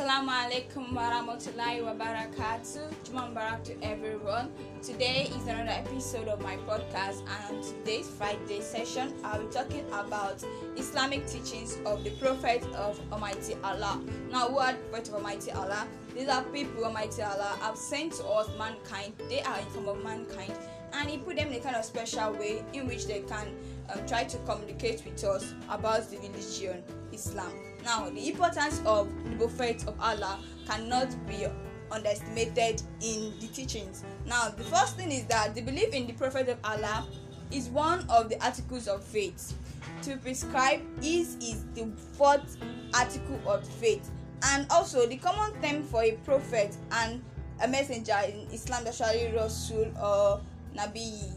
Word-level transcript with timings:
Assalamu 0.00 0.32
alaikum 0.32 0.96
warahmatullahi 0.96 1.84
wabarakatuh. 1.84 2.88
Juma 3.04 3.28
Mubarak 3.28 3.62
to 3.64 3.76
everyone. 3.84 4.48
Today 4.80 5.28
is 5.28 5.46
another 5.46 5.76
episode 5.76 6.26
of 6.26 6.40
my 6.40 6.56
podcast, 6.64 7.20
and 7.28 7.62
today's 7.62 8.08
Friday 8.08 8.62
session, 8.62 9.12
I'll 9.22 9.44
be 9.44 9.52
talking 9.52 9.84
about 9.92 10.42
Islamic 10.78 11.26
teachings 11.26 11.76
of 11.84 12.02
the 12.02 12.16
Prophet 12.16 12.64
of 12.80 12.98
Almighty 13.12 13.56
Allah. 13.62 14.00
Now, 14.32 14.48
the 14.48 14.78
Prophet 14.88 15.08
of 15.08 15.14
Almighty 15.16 15.52
Allah? 15.52 15.86
These 16.16 16.28
are 16.28 16.44
people 16.44 16.82
Almighty 16.82 17.20
Allah 17.20 17.58
have 17.60 17.76
sent 17.76 18.14
to 18.14 18.24
us 18.24 18.48
mankind. 18.56 19.12
They 19.28 19.42
are 19.42 19.58
in 19.58 19.66
form 19.66 19.88
of 19.88 20.02
mankind, 20.02 20.56
and 20.94 21.10
He 21.10 21.18
put 21.18 21.36
them 21.36 21.48
in 21.48 21.60
a 21.60 21.60
kind 21.60 21.76
of 21.76 21.84
special 21.84 22.32
way 22.40 22.64
in 22.72 22.88
which 22.88 23.04
they 23.04 23.20
can 23.28 23.52
um, 23.92 24.06
try 24.06 24.24
to 24.24 24.38
communicate 24.48 25.04
with 25.04 25.22
us 25.24 25.52
about 25.68 26.08
the 26.10 26.16
religion 26.16 26.82
Islam. 27.20 27.52
Now, 27.84 28.08
the 28.10 28.28
importance 28.28 28.80
of 28.86 29.08
the 29.24 29.36
Prophet 29.36 29.86
of 29.86 29.94
Allah 30.00 30.40
cannot 30.66 31.08
be 31.26 31.46
underestimated 31.90 32.82
in 33.00 33.32
the 33.40 33.48
teachings. 33.48 34.04
Now, 34.26 34.48
the 34.48 34.64
first 34.64 34.96
thing 34.96 35.10
is 35.12 35.24
that 35.26 35.54
the 35.54 35.60
belief 35.60 35.92
in 35.92 36.06
the 36.06 36.14
Prophet 36.14 36.48
of 36.48 36.58
Allah 36.64 37.06
is 37.50 37.68
one 37.68 38.06
of 38.08 38.28
the 38.28 38.42
articles 38.44 38.88
of 38.88 39.04
faith. 39.04 39.54
To 40.02 40.16
prescribe 40.16 40.80
is 41.02 41.36
is 41.36 41.64
the 41.74 41.88
fourth 42.16 42.56
article 42.94 43.40
of 43.46 43.66
faith, 43.66 44.08
and 44.44 44.66
also 44.70 45.06
the 45.06 45.16
common 45.16 45.60
term 45.60 45.82
for 45.82 46.02
a 46.02 46.12
prophet 46.24 46.76
and 46.92 47.20
a 47.62 47.68
messenger 47.68 48.16
in 48.26 48.46
Islam, 48.52 48.86
actually 48.86 49.32
Rasul 49.34 49.92
or 50.00 50.40
Nabi 50.74 51.32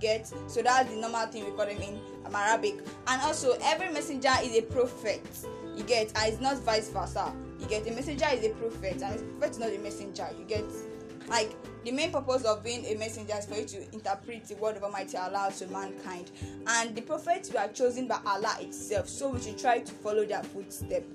get. 0.00 0.32
So 0.46 0.62
that's 0.62 0.90
the 0.90 0.96
normal 0.96 1.26
thing 1.26 1.44
we 1.44 1.50
call 1.52 1.66
them 1.66 1.80
in 1.80 1.98
arabic. 2.34 2.80
And 3.06 3.22
also 3.22 3.56
every 3.62 3.92
messenger 3.92 4.32
is 4.42 4.56
a 4.56 4.62
prophet. 4.62 5.24
You 5.76 5.84
get 5.84 6.12
and 6.16 6.32
it's 6.32 6.40
not 6.40 6.58
vice 6.58 6.90
versa. 6.90 7.32
You 7.60 7.66
get 7.66 7.86
a 7.86 7.92
messenger 7.92 8.26
is 8.32 8.44
a 8.44 8.50
prophet 8.50 9.02
and 9.02 9.20
a 9.20 9.22
prophet 9.38 9.50
is 9.50 9.58
not 9.58 9.70
a 9.70 9.78
messenger. 9.78 10.28
You 10.38 10.44
get 10.44 10.64
like 11.28 11.54
the 11.84 11.92
main 11.92 12.10
purpose 12.10 12.44
of 12.44 12.64
being 12.64 12.84
a 12.86 12.94
messenger 12.94 13.34
is 13.38 13.46
for 13.46 13.54
you 13.54 13.64
to 13.66 13.94
interpret 13.94 14.44
the 14.46 14.54
word 14.56 14.76
of 14.76 14.82
almighty 14.82 15.16
allah 15.16 15.52
to 15.58 15.66
mankind. 15.68 16.30
And 16.66 16.94
the 16.94 17.02
prophets 17.02 17.52
were 17.52 17.68
chosen 17.72 18.08
by 18.08 18.18
allah 18.26 18.56
itself 18.60 19.08
so 19.08 19.30
we 19.30 19.40
should 19.40 19.58
try 19.58 19.80
to 19.80 19.92
follow 19.92 20.24
their 20.24 20.42
footsteps 20.42 21.06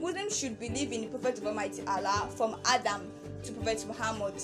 muslims 0.00 0.38
should 0.38 0.58
believe 0.58 0.92
in 0.92 1.02
the 1.02 1.06
prophet 1.08 1.38
of 1.38 1.46
almighty 1.46 1.82
allah 1.86 2.28
from 2.34 2.56
adam 2.64 3.02
to 3.42 3.52
prophet 3.52 3.84
muhammad 3.86 4.34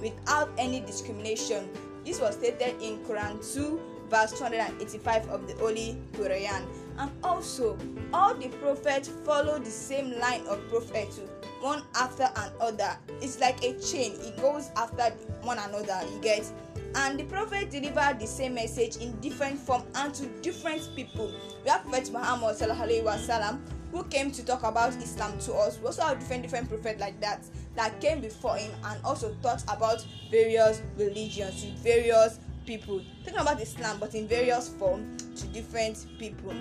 without 0.00 0.50
any 0.58 0.80
discrimination 0.80 1.68
this 2.04 2.20
was 2.20 2.34
stated 2.34 2.80
in 2.82 2.98
Quran 3.04 3.40
2, 3.54 3.80
verse 4.10 4.32
285 4.32 5.28
of 5.28 5.46
the 5.46 5.54
Holy 5.54 5.96
Quran. 6.12 6.64
And 6.98 7.10
also, 7.24 7.78
all 8.12 8.34
the 8.34 8.48
prophets 8.48 9.08
follow 9.24 9.58
the 9.58 9.70
same 9.70 10.18
line 10.18 10.46
of 10.46 10.60
prophethood, 10.68 11.30
one 11.60 11.82
after 11.94 12.28
another. 12.36 12.98
It's 13.20 13.40
like 13.40 13.62
a 13.64 13.78
chain, 13.80 14.12
it 14.20 14.36
goes 14.40 14.70
after 14.76 15.10
one 15.42 15.58
another, 15.58 16.00
you 16.12 16.20
get. 16.20 16.50
And 16.94 17.18
the 17.18 17.24
prophet 17.24 17.70
delivered 17.70 18.20
the 18.20 18.26
same 18.26 18.54
message 18.54 18.96
in 18.96 19.18
different 19.20 19.58
form 19.58 19.82
and 19.94 20.12
to 20.14 20.26
different 20.42 20.90
people. 20.94 21.32
We 21.64 21.70
have 21.70 21.82
Prophet 21.84 22.12
Muhammad 22.12 22.56
sallallahu 22.56 22.84
alaihi 22.84 23.04
wasallam 23.04 23.60
who 23.92 24.02
came 24.04 24.32
to 24.32 24.44
talk 24.44 24.62
about 24.64 24.94
Islam 24.96 25.38
to 25.40 25.52
us. 25.52 25.78
We 25.78 25.86
also 25.86 26.02
have 26.02 26.18
different 26.18 26.42
different 26.42 26.68
prophets 26.68 27.00
like 27.00 27.20
that 27.20 27.44
that 27.76 28.00
came 28.00 28.20
before 28.20 28.56
him 28.56 28.72
and 28.84 29.04
also 29.04 29.36
taught 29.42 29.62
about 29.64 30.04
various 30.30 30.82
religions 30.96 31.62
to 31.62 31.70
various 31.82 32.40
people. 32.66 33.02
Talking 33.24 33.40
about 33.40 33.60
Islam 33.60 33.98
but 34.00 34.14
in 34.14 34.26
various 34.26 34.70
form 34.70 35.16
to 35.36 35.46
different 35.48 36.06
people. 36.18 36.54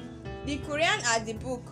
The 0.45 0.57
Quran 0.59 1.02
as 1.15 1.23
the 1.23 1.33
book 1.33 1.63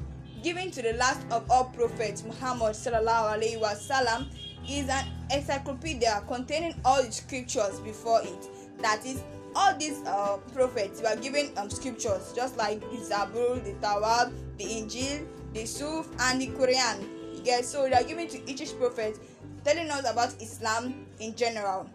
given 0.42 0.72
to 0.72 0.82
the 0.82 0.94
last 0.94 1.20
of 1.32 1.50
all 1.52 1.66
prophets 1.66 2.24
Muhammad 2.24 2.74
sallallahu 2.74 3.38
alaihi 3.38 3.60
wasallam 3.60 4.28
is 4.70 4.88
an 4.88 5.06
encyclopedia 5.32 6.24
containing 6.28 6.74
all 6.86 7.04
the 7.04 7.12
scriptures 7.12 7.80
before 7.82 8.22
it. 8.22 8.48
That 8.82 9.06
is 9.06 9.22
all 9.56 9.76
these 9.78 10.02
uh, 10.06 10.38
prophets 10.54 11.02
were 11.02 11.20
given 11.20 11.50
um, 11.58 11.70
scriptures 11.70 12.32
just 12.34 12.56
like 12.56 12.80
the 12.80 12.98
Zabur, 12.98 13.62
the 13.64 13.74
Tawrat, 13.86 14.32
the 14.58 14.64
Injil, 14.64 15.26
the 15.54 15.66
Suf, 15.66 16.08
and 16.20 16.42
the 16.42 16.48
Quran. 16.48 17.36
You 17.36 17.44
get 17.44 17.66
so 17.66 17.84
they 17.84 17.94
are 17.94 18.04
given 18.04 18.28
to 18.28 18.50
each 18.50 18.78
prophet, 18.78 19.18
telling 19.64 19.90
us 19.90 20.10
about 20.10 20.34
Islam 20.42 21.06
in 21.20 21.36
general. 21.36 21.90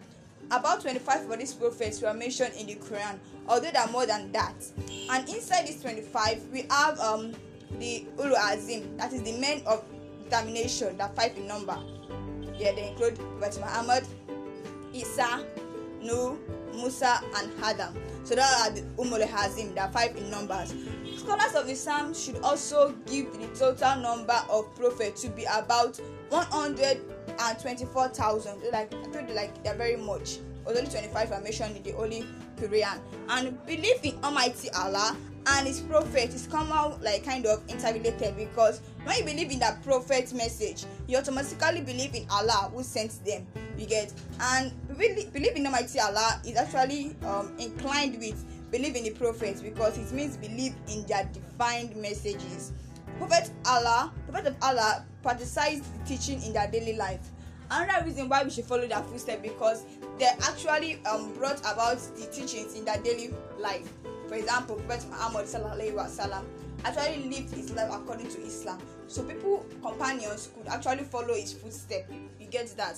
About 0.51 0.81
25 0.81 1.29
of 1.29 1.39
these 1.39 1.53
prophets 1.53 2.01
were 2.01 2.13
mentioned 2.13 2.53
in 2.57 2.67
the 2.67 2.75
Quran, 2.75 3.17
although 3.47 3.71
there 3.71 3.81
are 3.81 3.91
more 3.91 4.05
than 4.05 4.31
that. 4.31 4.53
And 5.09 5.27
inside 5.27 5.67
these 5.67 5.81
25, 5.81 6.49
we 6.51 6.67
have 6.69 6.99
um, 6.99 7.33
the 7.79 8.05
Ulu 8.19 8.35
Azim, 8.35 8.95
that 8.97 9.11
is 9.11 9.23
the 9.23 9.37
men 9.39 9.61
of 9.65 9.83
determination, 10.23 10.97
that 10.97 11.15
five 11.15 11.35
in 11.37 11.47
number. 11.47 11.77
Yeah, 12.57 12.73
they 12.73 12.89
include 12.89 13.17
Prophet 13.39 13.59
Muhammad, 13.59 14.05
Isa, 14.93 15.43
Nuh, 16.01 16.37
Musa, 16.75 17.21
and 17.37 17.51
Adam. 17.63 17.95
So 18.23 18.35
that 18.35 18.69
are 18.69 18.73
the 18.73 18.81
Umul 18.97 19.25
Hazim, 19.27 19.75
that 19.75 19.93
five 19.93 20.15
in 20.15 20.29
numbers. 20.29 20.73
Scholars 21.17 21.55
of 21.55 21.69
Islam 21.69 22.13
should 22.13 22.37
also 22.39 22.93
give 23.07 23.31
the 23.39 23.47
total 23.57 23.97
number 24.01 24.39
of 24.49 24.73
prophets 24.75 25.21
to 25.23 25.29
be 25.29 25.45
about 25.45 25.99
124,000. 27.37 28.61
Like 28.71 28.93
I 28.93 29.11
told 29.11 29.29
you, 29.29 29.35
like 29.35 29.63
they're 29.63 29.75
very 29.75 29.97
much. 29.97 30.39
Only 30.67 30.81
25 30.81 31.31
are 31.31 31.41
mentioned 31.41 31.77
in 31.77 31.83
the 31.83 31.91
Holy 31.91 32.25
Quran. 32.57 32.99
And 33.29 33.65
belief 33.65 34.03
in 34.03 34.17
Almighty 34.23 34.69
Allah 34.71 35.15
and 35.47 35.67
his 35.67 35.81
prophet 35.81 36.33
is 36.33 36.43
somehow 36.43 36.97
like 37.01 37.23
kind 37.23 37.45
of 37.45 37.61
interrelated 37.67 38.35
because 38.35 38.81
when 39.03 39.17
you 39.19 39.25
believe 39.25 39.51
in 39.51 39.59
that 39.59 39.83
prophet's 39.83 40.33
message 40.33 40.85
you 41.07 41.17
automatically 41.17 41.81
believe 41.81 42.15
in 42.15 42.25
allah 42.31 42.69
who 42.73 42.81
sent 42.81 43.23
them 43.25 43.45
you 43.77 43.85
get 43.85 44.11
and 44.41 44.71
really 44.97 45.25
believe 45.25 45.55
in 45.55 45.65
almighty 45.65 45.99
allah 45.99 46.41
is 46.45 46.57
actually 46.57 47.15
um, 47.25 47.51
inclined 47.59 48.17
with 48.17 48.43
believe 48.71 48.95
in 48.95 49.03
the 49.03 49.11
prophets 49.11 49.61
because 49.61 49.97
it 49.97 50.11
means 50.11 50.35
believe 50.37 50.73
in 50.89 51.05
their 51.05 51.29
defined 51.31 51.95
messages 51.95 52.73
prophet 53.17 53.51
allah 53.65 54.11
prophet 54.29 54.47
of 54.47 54.55
allah 54.61 55.05
practiced 55.21 55.55
the 55.55 55.81
teaching 56.05 56.41
in 56.43 56.53
their 56.53 56.69
daily 56.69 56.95
life 56.95 57.29
another 57.71 58.05
reason 58.05 58.29
why 58.29 58.43
we 58.43 58.49
should 58.49 58.65
follow 58.65 58.87
their 58.87 59.01
footsteps 59.03 59.41
because 59.41 59.83
they 60.19 60.25
actually 60.43 61.03
um, 61.05 61.33
brought 61.33 61.59
about 61.61 61.97
the 62.17 62.27
teachings 62.31 62.75
in 62.75 62.85
their 62.85 62.97
daily 62.99 63.33
life 63.59 63.91
for 64.27 64.35
example, 64.35 64.75
Prophet 64.87 65.05
Muhammad 65.09 65.45
wasallam 65.45 66.43
actually 66.83 67.29
lived 67.29 67.53
his 67.53 67.71
life 67.73 67.91
according 67.91 68.27
to 68.29 68.41
Islam. 68.41 68.79
So 69.07 69.23
people, 69.23 69.65
companions 69.81 70.49
could 70.55 70.67
actually 70.67 71.03
follow 71.03 71.33
his 71.33 71.53
footsteps. 71.53 72.11
You 72.39 72.47
get 72.47 72.75
that? 72.77 72.97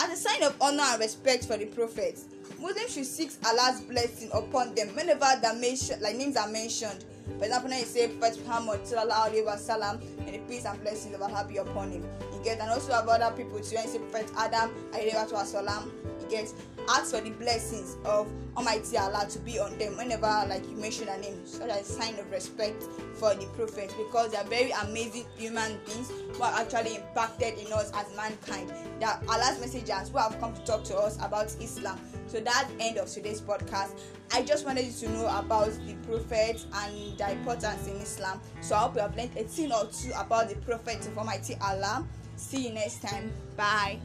As 0.00 0.10
a 0.10 0.16
sign 0.16 0.42
of 0.42 0.56
honor 0.60 0.82
and 0.82 1.00
respect 1.00 1.44
for 1.44 1.56
the 1.56 1.66
prophets, 1.66 2.24
Muslims 2.58 2.92
should 2.94 3.06
seek 3.06 3.30
Allah's 3.46 3.80
blessing 3.82 4.30
upon 4.32 4.74
them 4.74 4.88
whenever 4.88 5.26
the 5.40 5.54
mention, 5.60 6.00
like 6.00 6.16
names 6.16 6.36
are 6.36 6.48
mentioned. 6.48 7.04
For 7.38 7.44
example, 7.44 7.70
when 7.70 7.78
you 7.80 7.84
say 7.84 8.08
Prophet 8.08 8.38
Muhammad 8.46 8.80
wasallam, 8.82 10.00
and 10.26 10.34
the 10.34 10.38
peace 10.48 10.64
and 10.64 10.80
blessings 10.82 11.14
of 11.14 11.22
Allah 11.22 11.46
be 11.48 11.56
upon 11.56 11.90
him. 11.90 12.04
You 12.32 12.40
get, 12.44 12.60
and 12.60 12.70
also 12.70 12.92
about 12.92 13.22
other 13.22 13.36
people 13.36 13.60
too. 13.60 13.76
You 13.76 13.88
say 13.88 13.98
Prophet 14.10 14.30
Adam 14.36 14.70
wasallam, 14.92 15.90
you 16.20 16.28
get, 16.28 16.52
ask 16.88 17.14
for 17.14 17.20
the 17.20 17.30
blessings 17.30 17.96
of 18.04 18.30
Almighty 18.56 18.98
Allah 18.98 19.26
to 19.30 19.38
be 19.40 19.58
on 19.58 19.76
them 19.78 19.96
whenever 19.96 20.26
like 20.48 20.68
you 20.68 20.76
mention 20.76 21.08
a 21.08 21.18
name, 21.18 21.40
so 21.44 21.66
that 21.66 21.80
a 21.80 21.84
sign 21.84 22.18
of 22.18 22.30
respect 22.30 22.84
for 23.24 23.34
the 23.34 23.46
prophets 23.56 23.94
because 23.94 24.32
they 24.32 24.36
are 24.36 24.44
very 24.44 24.70
amazing 24.82 25.24
human 25.38 25.78
beings 25.86 26.12
who 26.34 26.42
are 26.42 26.52
actually 26.60 26.96
impacted 26.96 27.54
in 27.58 27.72
us 27.72 27.90
as 27.94 28.14
mankind. 28.14 28.70
Are 29.02 29.18
Allah's 29.30 29.58
messengers 29.60 30.10
who 30.10 30.18
have 30.18 30.38
come 30.40 30.52
to 30.52 30.60
talk 30.64 30.84
to 30.84 30.96
us 30.96 31.16
about 31.16 31.46
Islam. 31.58 31.98
So 32.26 32.40
that's 32.40 32.70
end 32.80 32.98
of 32.98 33.08
today's 33.08 33.40
podcast. 33.40 33.98
I 34.34 34.42
just 34.42 34.66
wanted 34.66 34.84
you 34.84 34.92
to 34.92 35.08
know 35.08 35.26
about 35.26 35.70
the 35.86 35.94
prophets 36.06 36.66
and 36.74 37.16
their 37.16 37.30
importance 37.30 37.86
in 37.86 37.96
Islam. 37.96 38.42
So 38.60 38.74
I 38.74 38.80
hope 38.80 38.96
you 38.96 39.00
have 39.00 39.16
learned 39.16 39.36
a 39.38 39.44
thing 39.44 39.72
or 39.72 39.86
two 39.86 40.12
about 40.18 40.50
the 40.50 40.56
prophets 40.56 41.06
of 41.06 41.16
Almighty 41.16 41.56
Allah. 41.62 42.06
See 42.36 42.68
you 42.68 42.74
next 42.74 43.00
time. 43.00 43.32
Bye. 43.56 44.00